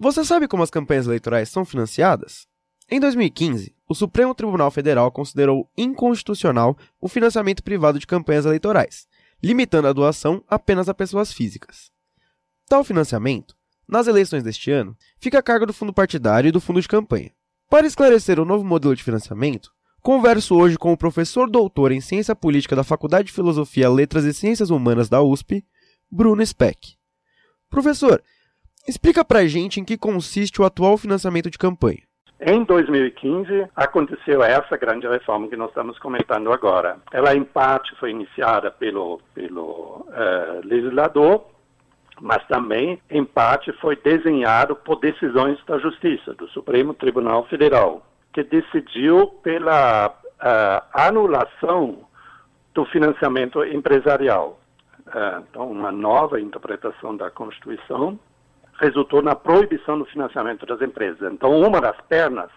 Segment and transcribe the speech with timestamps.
[0.00, 2.46] Você sabe como as campanhas eleitorais são financiadas?
[2.88, 9.08] Em 2015, o Supremo Tribunal Federal considerou inconstitucional o financiamento privado de campanhas eleitorais,
[9.42, 11.90] limitando a doação apenas a pessoas físicas.
[12.68, 13.56] Tal financiamento,
[13.88, 17.32] nas eleições deste ano, fica a cargo do fundo partidário e do fundo de campanha.
[17.68, 22.36] Para esclarecer o novo modelo de financiamento, converso hoje com o professor doutor em Ciência
[22.36, 25.66] Política da Faculdade de Filosofia, Letras e Ciências Humanas da USP,
[26.08, 26.96] Bruno Speck.
[27.68, 28.22] Professor,
[28.88, 32.02] explica pra gente em que consiste o atual financiamento de campanha.
[32.40, 36.96] Em 2015, aconteceu essa grande reforma que nós estamos comentando agora.
[37.12, 41.44] Ela, em parte, foi iniciada pelo, pelo uh, legislador,
[42.20, 48.44] mas também, em parte, foi desenhado por decisões da Justiça, do Supremo Tribunal Federal, que
[48.44, 51.98] decidiu pela uh, anulação
[52.72, 54.60] do financiamento empresarial.
[55.08, 58.16] Uh, então, uma nova interpretação da Constituição
[58.78, 61.32] resultou na proibição do financiamento das empresas.
[61.32, 62.50] Então, uma das pernas,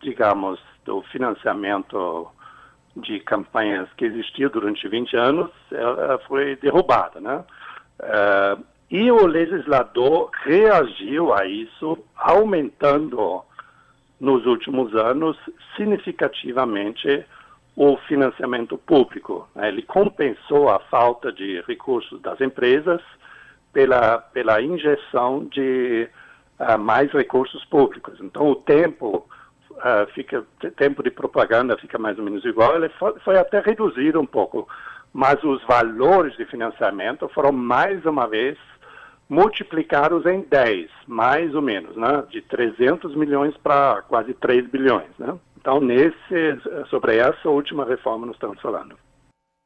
[0.00, 2.28] digamos, do financiamento
[2.96, 7.44] de campanhas que existiu durante 20 anos ela foi derrubada, né?
[8.00, 13.42] Uh, e o legislador reagiu a isso, aumentando
[14.20, 15.36] nos últimos anos
[15.76, 17.24] significativamente
[17.74, 19.48] o financiamento público.
[19.54, 19.68] Né?
[19.68, 23.00] Ele compensou a falta de recursos das empresas
[23.72, 26.08] pela, pela injeção de
[26.58, 28.18] uh, mais recursos públicos.
[28.20, 29.26] Então, o tempo
[29.70, 30.44] uh, fica
[30.76, 32.76] tempo de propaganda fica mais ou menos igual.
[32.76, 34.68] Ele foi, foi até reduzido um pouco,
[35.12, 38.58] mas os valores de financiamento foram mais uma vez
[39.28, 42.22] multiplicados em 10, mais ou menos, né?
[42.28, 45.08] de 300 milhões para quase 3 bilhões.
[45.18, 45.34] Né?
[45.58, 48.94] Então, nesse, sobre essa última reforma nós estamos falando.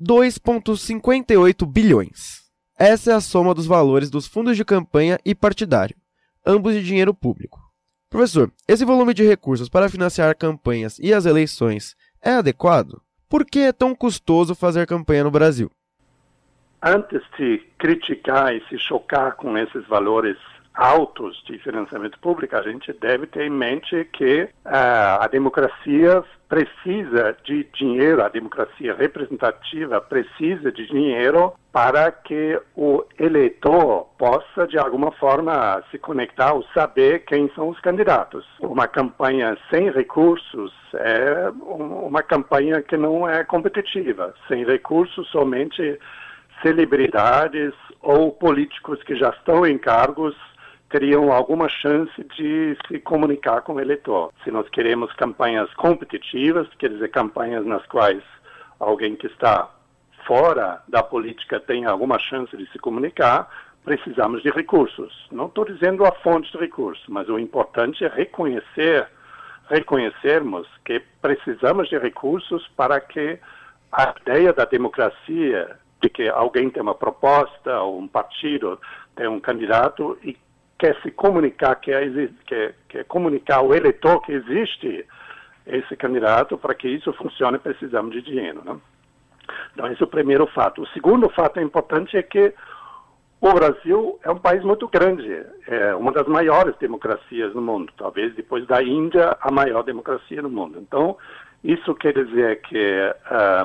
[0.00, 2.49] 2,58 bilhões.
[2.82, 5.94] Essa é a soma dos valores dos fundos de campanha e partidário,
[6.46, 7.60] ambos de dinheiro público.
[8.08, 13.02] Professor, esse volume de recursos para financiar campanhas e as eleições é adequado?
[13.28, 15.70] Por que é tão custoso fazer campanha no Brasil?
[16.82, 20.38] Antes de criticar e se chocar com esses valores
[20.80, 27.36] altos de financiamento público, a gente deve ter em mente que uh, a democracia precisa
[27.44, 35.12] de dinheiro, a democracia representativa precisa de dinheiro para que o eleitor possa, de alguma
[35.12, 38.46] forma, se conectar ou saber quem são os candidatos.
[38.58, 44.34] Uma campanha sem recursos é uma campanha que não é competitiva.
[44.48, 46.00] Sem recursos, somente
[46.62, 50.34] celebridades ou políticos que já estão em cargos
[50.90, 54.32] teriam alguma chance de se comunicar com o eleitor.
[54.44, 58.22] Se nós queremos campanhas competitivas, quer dizer, campanhas nas quais
[58.78, 59.70] alguém que está
[60.26, 63.48] fora da política tem alguma chance de se comunicar,
[63.84, 65.26] precisamos de recursos.
[65.30, 69.08] Não estou dizendo a fonte de recursos, mas o importante é reconhecer,
[69.68, 73.38] reconhecermos que precisamos de recursos para que
[73.92, 78.78] a ideia da democracia, de que alguém tem uma proposta ou um partido
[79.16, 80.36] tem um candidato e
[80.80, 82.10] quer se comunicar, quer,
[82.46, 85.06] quer, quer comunicar ao eleitor que existe
[85.66, 88.62] esse candidato, para que isso funcione, precisamos de dinheiro.
[88.64, 88.76] Né?
[89.74, 90.82] Então, esse é o primeiro fato.
[90.82, 92.54] O segundo fato importante é que
[93.42, 98.34] o Brasil é um país muito grande, é uma das maiores democracias no mundo, talvez
[98.34, 100.78] depois da Índia, a maior democracia no mundo.
[100.80, 101.16] Então,
[101.62, 103.14] isso quer dizer que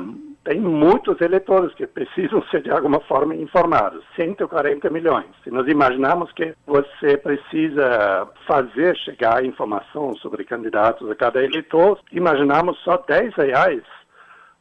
[0.01, 5.25] um, tem muitos eleitores que precisam ser de alguma forma informados, 140 milhões.
[5.43, 12.77] Se nós imaginarmos que você precisa fazer chegar informação sobre candidatos a cada eleitor, imaginamos
[12.83, 13.81] só 10 reais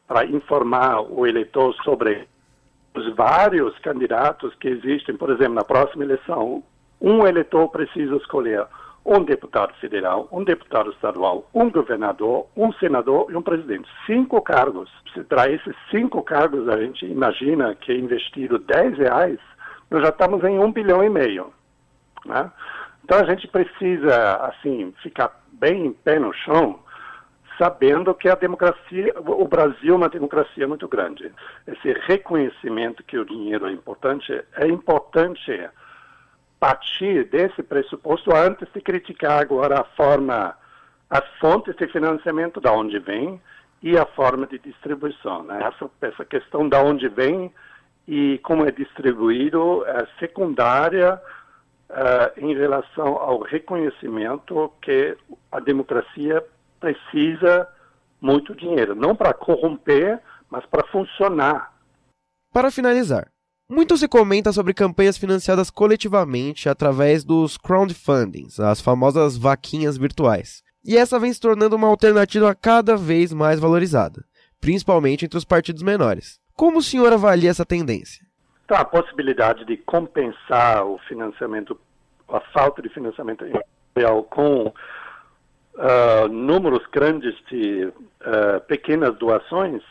[0.07, 2.27] para informar o eleitor sobre
[2.95, 5.15] os vários candidatos que existem.
[5.15, 6.63] Por exemplo, na próxima eleição,
[6.99, 8.65] um eleitor precisa escolher
[9.05, 13.87] um deputado federal, um deputado estadual, um governador, um senador e um presidente.
[14.07, 14.89] Cinco cargos.
[15.29, 19.39] Para esses cinco cargos, a gente imagina que investido 10 reais,
[19.91, 21.53] nós já estamos em um bilhão e meio.
[22.25, 22.51] Né?
[23.03, 26.79] Então a gente precisa, assim, ficar bem em pé no chão,
[27.59, 31.31] sabendo que a democracia, o Brasil é uma democracia muito grande.
[31.67, 35.51] Esse reconhecimento que o dinheiro é importante, é importante
[36.65, 40.57] partir desse pressuposto antes de criticar agora a forma,
[41.07, 43.39] as fontes de financiamento, da onde vem,
[43.83, 45.43] e a forma de distribuição.
[45.43, 45.59] Né?
[45.61, 47.53] Essa, essa questão da onde vem
[48.07, 51.21] e como é distribuído é secundária
[51.87, 55.15] uh, em relação ao reconhecimento que
[55.51, 56.43] a democracia
[56.79, 57.69] precisa
[58.19, 60.19] muito dinheiro, não para corromper,
[60.49, 61.71] mas para funcionar.
[62.51, 63.27] Para finalizar,
[63.67, 70.63] Muito se comenta sobre campanhas financiadas coletivamente através dos crowdfundings, as famosas vaquinhas virtuais.
[70.85, 74.23] E essa vem se tornando uma alternativa cada vez mais valorizada,
[74.61, 76.39] principalmente entre os partidos menores.
[76.53, 78.23] Como o senhor avalia essa tendência?
[78.65, 81.75] Então, a possibilidade de compensar o financiamento,
[82.29, 83.43] a falta de financiamento
[83.95, 89.81] real com uh, números grandes de uh, pequenas doações,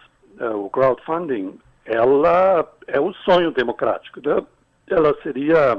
[0.41, 4.21] uh, o crowdfunding, ela é o sonho democrático.
[4.27, 4.43] Né?
[4.89, 5.79] Ela seria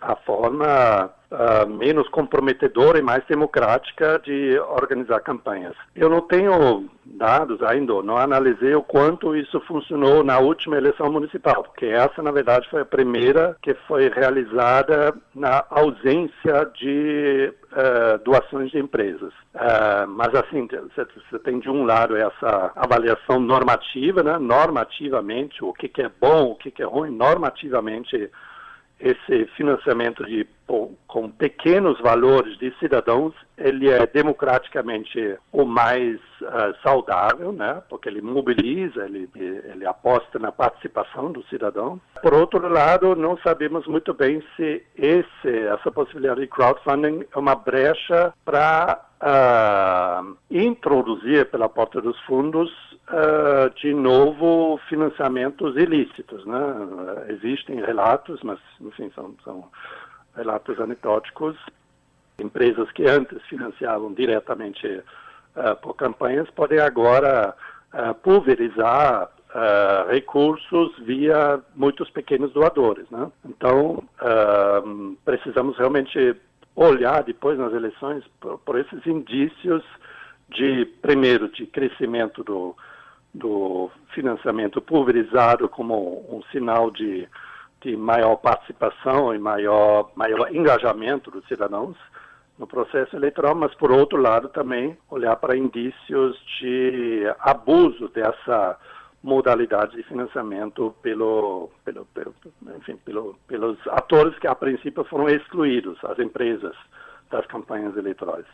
[0.00, 5.74] a forma uh, menos comprometedora e mais democrática de organizar campanhas.
[5.96, 11.62] Eu não tenho dados ainda, não analisei o quanto isso funcionou na última eleição municipal,
[11.64, 18.70] porque essa, na verdade, foi a primeira que foi realizada na ausência de uh, doações
[18.70, 19.32] de empresas.
[19.54, 24.38] Uh, mas, assim, você tem de um lado essa avaliação normativa, né?
[24.38, 28.30] normativamente, o que, que é bom, o que, que é ruim, normativamente
[29.02, 30.46] esse financiamento de,
[31.06, 37.82] com pequenos valores de cidadãos, ele é democraticamente o mais uh, saudável, né?
[37.90, 42.00] porque ele mobiliza, ele, ele aposta na participação do cidadão.
[42.22, 47.54] Por outro lado, não sabemos muito bem se esse, essa possibilidade de crowdfunding é uma
[47.54, 52.70] brecha para uh, introduzir pela porta dos fundos
[53.08, 56.44] uh, de novo financiamentos ilícitos.
[56.46, 56.60] Né?
[57.28, 59.68] Existem relatos, mas enfim são, são
[60.36, 61.56] relatos anedóticos.
[62.38, 67.54] Empresas que antes financiavam diretamente uh, por campanhas podem agora
[68.22, 73.04] pulverizar Uh, recursos via muitos pequenos doadores.
[73.10, 73.30] Né?
[73.44, 76.34] Então, uh, precisamos realmente
[76.74, 79.84] olhar depois nas eleições por, por, esses indícios
[80.48, 82.74] de, primeiro, de crescimento do,
[83.34, 87.28] do financiamento pulverizado como um sinal de,
[87.82, 91.96] de maior participação e maior, maior engajamento dos cidadãos
[92.58, 98.78] no processo eleitoral, mas, por outro lado, também olhar para indícios de abuso dessa
[99.22, 102.34] modalidade de financiamento pelo, pelo, pelo,
[102.76, 106.74] enfim, pelo, pelos atores que, a princípio, foram excluídos, as empresas
[107.30, 108.46] das campanhas eleitorais.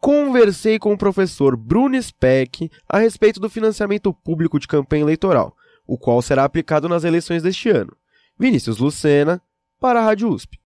[0.00, 5.56] Conversei com o professor Bruno Speck a respeito do financiamento público de campanha eleitoral,
[5.86, 7.96] o qual será aplicado nas eleições deste ano.
[8.38, 9.42] Vinícius Lucena,
[9.80, 10.54] para a Rádio USP.